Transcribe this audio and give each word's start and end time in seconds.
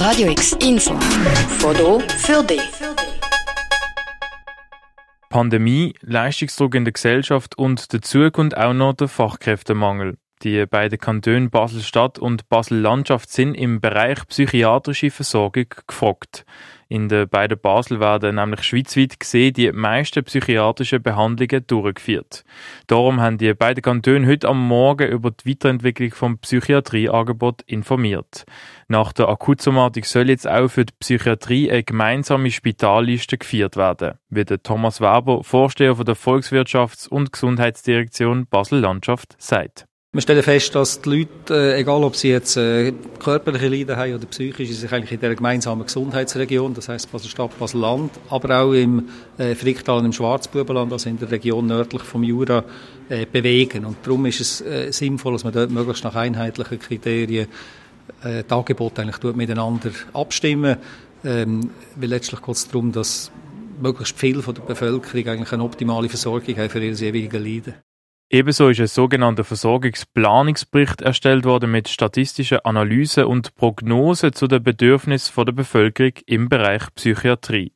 Radio 0.00 0.30
X 0.30 0.56
Info. 0.66 0.98
Foto 1.58 2.00
für 2.00 2.42
dich. 2.42 2.62
Pandemie, 5.28 5.92
Leistungsdruck 6.00 6.74
in 6.74 6.86
der 6.86 6.92
Gesellschaft 6.92 7.58
und 7.58 7.92
dazu 7.92 8.30
kommt 8.30 8.56
auch 8.56 8.72
noch 8.72 8.94
der 8.94 9.08
Fachkräftemangel. 9.08 10.16
Die 10.42 10.64
beiden 10.64 10.98
Kantone 10.98 11.50
Basel-Stadt 11.50 12.18
und 12.18 12.48
Basel-Landschaft 12.48 13.30
sind 13.30 13.54
im 13.54 13.82
Bereich 13.82 14.26
psychiatrische 14.26 15.10
Versorgung 15.10 15.66
gefragt. 15.86 16.46
In 16.92 17.08
den 17.08 17.28
beiden 17.28 17.56
Basel 17.56 18.00
werden 18.00 18.34
nämlich 18.34 18.64
schweizweit 18.64 19.20
gesehen 19.20 19.52
die 19.52 19.70
meisten 19.70 20.24
psychiatrischen 20.24 21.00
Behandlungen 21.00 21.64
durchgeführt. 21.64 22.44
Darum 22.88 23.20
haben 23.20 23.38
die 23.38 23.54
beiden 23.54 23.80
Kantone 23.80 24.26
heute 24.26 24.48
am 24.48 24.66
Morgen 24.66 25.08
über 25.08 25.30
die 25.30 25.50
Weiterentwicklung 25.50 26.10
vom 26.10 26.38
Psychiatrieangebot 26.38 27.62
informiert. 27.62 28.44
Nach 28.88 29.12
der 29.12 29.28
Akutsomatik 29.28 30.04
soll 30.04 30.30
jetzt 30.30 30.48
auch 30.48 30.66
für 30.66 30.84
die 30.84 30.94
Psychiatrie 30.98 31.70
eine 31.70 31.84
gemeinsame 31.84 32.50
Spitalliste 32.50 33.38
geführt 33.38 33.76
werden, 33.76 34.18
wie 34.28 34.44
der 34.44 34.60
Thomas 34.60 35.00
Weber, 35.00 35.44
Vorsteher 35.44 35.94
von 35.94 36.06
der 36.06 36.16
Volkswirtschafts- 36.16 37.08
und 37.08 37.32
Gesundheitsdirektion 37.32 38.48
Basel-Landschaft, 38.48 39.36
sagt. 39.38 39.86
Wir 40.12 40.22
stellen 40.22 40.42
fest, 40.42 40.74
dass 40.74 41.00
die 41.00 41.08
Leute, 41.08 41.54
äh, 41.54 41.80
egal 41.80 42.02
ob 42.02 42.16
sie 42.16 42.30
jetzt 42.30 42.56
äh, 42.56 42.92
körperliche 43.20 43.68
Leiden 43.68 43.96
haben 43.96 44.12
oder 44.12 44.26
psychische, 44.26 44.74
sich 44.74 44.90
eigentlich 44.90 45.12
in 45.12 45.20
der 45.20 45.36
gemeinsamen 45.36 45.84
Gesundheitsregion, 45.84 46.74
das 46.74 46.88
heißt 46.88 47.12
Basel-Stadt, 47.12 47.56
Basel-Land, 47.56 48.10
aber 48.28 48.60
auch 48.60 48.72
im 48.72 49.08
äh, 49.38 49.54
Fricktal 49.54 49.98
und 49.98 50.06
im 50.06 50.12
Schwarzbubenland, 50.12 50.92
also 50.92 51.08
in 51.08 51.16
der 51.16 51.30
Region 51.30 51.66
nördlich 51.66 52.02
vom 52.02 52.24
Jura, 52.24 52.64
bewegen. 53.32 53.86
Und 53.86 53.96
darum 54.04 54.24
ist 54.26 54.40
es 54.40 54.96
sinnvoll, 54.96 55.32
dass 55.32 55.42
man 55.42 55.52
dort 55.52 55.72
möglichst 55.72 56.04
nach 56.04 56.14
einheitlichen 56.14 56.78
Kriterien 56.78 57.48
äh, 58.22 58.44
die 58.44 58.52
Angebote 58.52 59.02
eigentlich 59.02 59.34
miteinander 59.34 59.90
abstimmen, 60.12 60.76
ähm, 61.24 61.70
weil 61.96 62.08
letztlich 62.08 62.40
geht 62.40 62.54
es 62.54 62.68
darum, 62.68 62.92
dass 62.92 63.30
möglichst 63.80 64.18
viel 64.18 64.42
von 64.42 64.54
der 64.54 64.62
Bevölkerung 64.62 65.26
eigentlich 65.26 65.52
eine 65.52 65.64
optimale 65.64 66.08
Versorgung 66.08 66.56
haben 66.56 66.70
für 66.70 66.80
ihre 66.80 66.96
ewigen 66.96 67.44
Leiden. 67.44 67.74
Ebenso 68.32 68.68
ist 68.68 68.78
ein 68.78 68.86
sogenannter 68.86 69.42
Versorgungsplanungsbericht 69.42 71.02
erstellt 71.02 71.44
worden 71.44 71.72
mit 71.72 71.88
statistischen 71.88 72.60
Analysen 72.60 73.24
und 73.24 73.56
Prognosen 73.56 74.32
zu 74.32 74.46
den 74.46 74.62
Bedürfnissen 74.62 75.44
der 75.44 75.52
Bevölkerung 75.52 76.12
im 76.26 76.48
Bereich 76.48 76.94
Psychiatrie. 76.94 77.72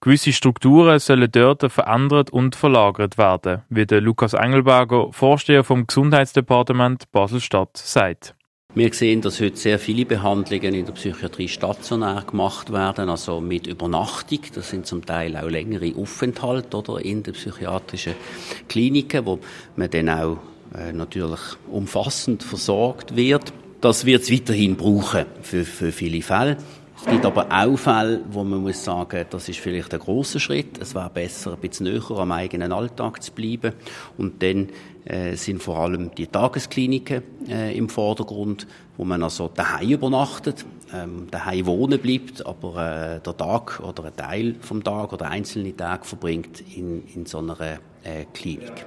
Gewisse 0.00 0.32
Strukturen 0.32 0.98
sollen 0.98 1.30
dort 1.30 1.70
verändert 1.70 2.30
und 2.30 2.56
verlagert 2.56 3.16
werden, 3.16 3.62
wie 3.68 3.86
der 3.86 4.00
Lukas 4.00 4.32
Engelberger, 4.32 5.12
Vorsteher 5.12 5.62
vom 5.62 5.86
Gesundheitsdepartement 5.86 7.12
Basel-Stadt, 7.12 7.76
sagt. 7.76 8.34
Wir 8.74 8.90
sehen, 8.94 9.20
dass 9.20 9.38
heute 9.38 9.58
sehr 9.58 9.78
viele 9.78 10.06
Behandlungen 10.06 10.72
in 10.72 10.86
der 10.86 10.94
Psychiatrie 10.94 11.46
stationär 11.46 12.24
gemacht 12.26 12.72
werden, 12.72 13.10
also 13.10 13.38
mit 13.38 13.66
Übernachtung. 13.66 14.38
Das 14.54 14.70
sind 14.70 14.86
zum 14.86 15.04
Teil 15.04 15.36
auch 15.36 15.50
längere 15.50 15.94
Aufenthalte 15.94 16.78
oder 16.78 17.04
in 17.04 17.22
den 17.22 17.34
psychiatrischen 17.34 18.14
Kliniken, 18.70 19.26
wo 19.26 19.40
man 19.76 19.90
dann 19.90 20.08
auch 20.08 20.38
äh, 20.74 20.90
natürlich 20.90 21.40
umfassend 21.70 22.42
versorgt 22.42 23.14
wird. 23.14 23.52
Das 23.82 24.06
wird 24.06 24.22
es 24.22 24.32
weiterhin 24.32 24.74
brauchen 24.74 25.26
für, 25.42 25.66
für 25.66 25.92
viele 25.92 26.22
Fälle. 26.22 26.56
Es 27.04 27.10
gibt 27.10 27.26
aber 27.26 27.48
auch 27.50 27.76
Fälle, 27.76 28.20
wo 28.30 28.44
man 28.44 28.62
muss 28.62 28.84
sagen, 28.84 29.26
das 29.28 29.48
ist 29.48 29.58
vielleicht 29.58 29.92
ein 29.92 29.98
großer 29.98 30.38
Schritt. 30.38 30.78
Es 30.78 30.94
wäre 30.94 31.10
besser, 31.10 31.54
ein 31.54 31.58
bisschen 31.58 31.92
näher 31.92 32.10
am 32.12 32.30
eigenen 32.30 32.70
Alltag 32.70 33.20
zu 33.20 33.32
bleiben. 33.32 33.72
Und 34.16 34.40
dann 34.40 34.68
äh, 35.04 35.34
sind 35.34 35.60
vor 35.60 35.80
allem 35.80 36.14
die 36.14 36.28
Tageskliniken 36.28 37.24
äh, 37.48 37.76
im 37.76 37.88
Vordergrund, 37.88 38.68
wo 38.96 39.04
man 39.04 39.20
also 39.24 39.50
daheim 39.52 39.90
übernachtet, 39.90 40.64
ähm, 40.94 41.26
daheim 41.28 41.66
wohnen 41.66 41.98
bleibt, 41.98 42.46
aber 42.46 43.16
äh, 43.16 43.20
der 43.20 43.36
Tag 43.36 43.80
oder 43.80 44.04
ein 44.04 44.16
Teil 44.16 44.54
vom 44.60 44.84
Tag 44.84 45.12
oder 45.12 45.28
einzelne 45.28 45.76
Tage 45.76 46.04
verbringt 46.04 46.62
in, 46.76 47.02
in 47.16 47.26
so 47.26 47.38
einer 47.38 47.60
äh, 47.60 48.26
Klinik. 48.32 48.86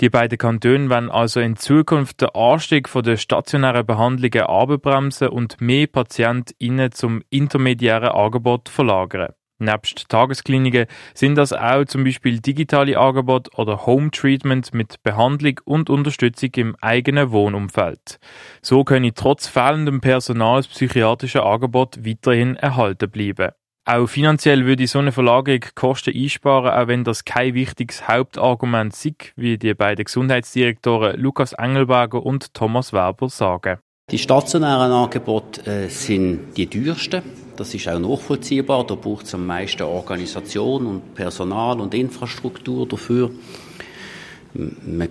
Die 0.00 0.08
beiden 0.08 0.38
Kantone 0.38 0.88
werden 0.88 1.10
also 1.10 1.40
in 1.40 1.56
Zukunft 1.56 2.22
den 2.22 2.30
Anstieg 2.30 2.88
von 2.88 3.02
der 3.02 3.18
stationären 3.18 3.84
Behandlungen 3.84 4.44
abbremsen 4.44 5.28
und 5.28 5.60
mehr 5.60 5.88
PatientInnen 5.88 6.92
zum 6.92 7.22
intermediären 7.28 8.08
Angebot 8.08 8.70
verlagern. 8.70 9.34
Nebst 9.58 10.08
Tageskliniken 10.08 10.86
sind 11.12 11.34
das 11.34 11.52
auch 11.52 11.84
zum 11.84 12.04
Beispiel 12.04 12.40
digitale 12.40 12.98
Angebote 12.98 13.50
oder 13.56 13.84
Home 13.84 14.10
Treatment 14.10 14.72
mit 14.72 15.02
Behandlung 15.02 15.60
und 15.66 15.90
Unterstützung 15.90 16.48
im 16.56 16.76
eigenen 16.80 17.30
Wohnumfeld. 17.30 18.18
So 18.62 18.84
können 18.84 19.12
trotz 19.14 19.48
fehlendem 19.48 20.00
Personal 20.00 20.62
psychiatrische 20.62 21.42
Angebot 21.42 21.98
weiterhin 22.06 22.56
erhalten 22.56 23.10
bleiben. 23.10 23.50
Auch 23.92 24.06
finanziell 24.06 24.66
würde 24.66 24.86
so 24.86 25.00
eine 25.00 25.10
Verlagerung 25.10 25.64
Kosten 25.74 26.14
einsparen, 26.16 26.70
auch 26.70 26.86
wenn 26.86 27.02
das 27.02 27.24
kein 27.24 27.54
wichtiges 27.54 28.06
Hauptargument 28.06 28.94
sei, 28.94 29.14
wie 29.34 29.58
die 29.58 29.74
beiden 29.74 30.04
Gesundheitsdirektoren 30.04 31.20
Lukas 31.20 31.54
Engelberger 31.54 32.24
und 32.24 32.54
Thomas 32.54 32.92
Weber 32.92 33.28
sagen. 33.28 33.78
Die 34.12 34.18
stationären 34.18 34.92
Angebote 34.92 35.66
äh, 35.68 35.88
sind 35.88 36.56
die 36.56 36.68
teuersten. 36.68 37.22
Das 37.56 37.74
ist 37.74 37.88
auch 37.88 37.98
nachvollziehbar. 37.98 38.86
Da 38.86 38.94
braucht 38.94 39.26
es 39.26 39.34
am 39.34 39.44
meisten 39.44 39.82
Organisation 39.82 40.86
und 40.86 41.14
Personal 41.16 41.80
und 41.80 41.92
Infrastruktur 41.92 42.86
dafür. 42.86 43.32
Man 44.54 45.08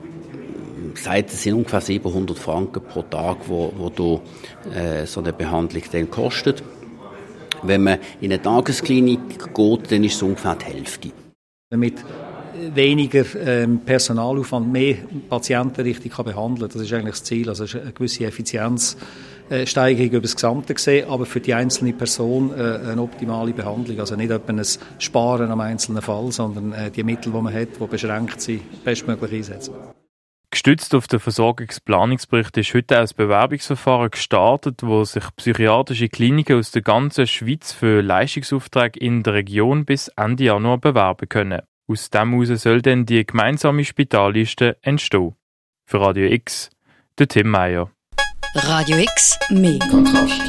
sagt, 0.96 1.32
es 1.32 1.44
sind 1.44 1.56
ungefähr 1.56 1.82
700 1.82 2.40
Franken 2.40 2.82
pro 2.82 3.02
Tag, 3.02 3.40
wo, 3.48 3.74
wo 3.76 3.90
da, 3.90 4.74
äh, 4.74 5.06
so 5.06 5.20
eine 5.20 5.34
Behandlung 5.34 5.84
dann 5.92 6.10
kostet. 6.10 6.64
Wenn 7.64 7.84
man 7.84 8.00
in 8.22 8.32
eine 8.32 8.42
Tagesklinik 8.42 9.54
geht, 9.54 9.92
dann 9.92 10.04
ist 10.04 10.16
es 10.16 10.22
ungefähr 10.24 10.56
die 10.56 10.66
Hälfte. 10.66 11.12
Mit 11.72 11.96
weniger 12.74 13.26
ähm, 13.36 13.80
Personalaufwand 13.80 14.72
mehr 14.72 14.96
Patienten 15.30 15.82
richtig 15.82 16.14
kann 16.14 16.26
behandeln 16.26 16.70
Das 16.72 16.82
ist 16.82 16.92
eigentlich 16.94 17.16
das 17.16 17.24
Ziel. 17.24 17.50
Also 17.50 17.66
eine 17.78 17.92
gewisse 17.94 18.26
Effizienzsteigerung 18.26 20.12
über 20.12 20.22
das 20.22 20.36
Gesamte 20.36 20.74
gesehen, 20.74 21.10
aber 21.10 21.26
für 21.26 21.40
die 21.40 21.54
einzelne 21.54 21.94
Person 21.94 22.52
äh, 22.58 22.80
eine 22.92 23.02
optimale 23.02 23.54
Behandlung. 23.54 24.00
Also 24.00 24.16
nicht 24.16 24.32
etwa 24.32 24.52
ein 24.52 24.62
Sparen 24.98 25.52
am 25.52 25.60
einzelnen 25.60 26.02
Fall, 26.02 26.32
sondern 26.32 26.74
äh, 26.74 26.92
die 26.92 27.04
Mittel, 27.04 27.32
die 27.32 27.42
man 27.42 27.54
hat, 27.54 27.70
die 27.80 27.88
beschränkt 27.88 28.42
sind, 28.42 28.84
bestmöglich 28.84 29.34
einsetzen. 29.34 29.74
Gestützt 30.52 30.96
auf 30.96 31.08
den 31.08 31.20
Versorgungsplanungsbericht 31.20 32.58
ist 32.58 32.74
heute 32.74 33.00
ein 33.00 33.08
Bewerbungsverfahren 33.16 34.10
gestartet, 34.10 34.82
wo 34.82 35.04
sich 35.04 35.24
psychiatrische 35.36 36.10
Kliniken 36.10 36.58
aus 36.58 36.72
der 36.72 36.82
ganzen 36.82 37.28
Schweiz 37.28 37.72
für 37.72 38.02
Leistungsaufträge 38.02 39.00
in 39.00 39.22
der 39.22 39.36
Region 39.36 39.86
bis 39.86 40.08
Ende 40.10 40.46
Januar 40.46 40.80
bewerben 40.80 41.30
können. 41.30 41.62
Aus 41.88 42.10
dem 42.10 42.34
heraus 42.34 42.64
soll 42.64 42.82
dann 42.82 43.06
die 43.06 43.26
gemeinsame 43.26 43.86
Spitalliste 43.86 44.78
entstehen. 44.82 45.36
Für 45.86 46.02
Radio 46.02 46.32
X, 46.32 46.72
der 47.20 47.28
Tim 47.28 47.50
Meyer. 47.50 47.92
Radio 48.56 48.98
X, 48.98 49.38
mehr 49.52 49.80
Kontrast. 49.92 50.42